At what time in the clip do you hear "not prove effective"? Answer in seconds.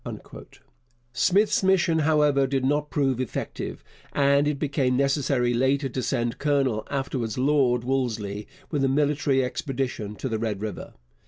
2.65-3.83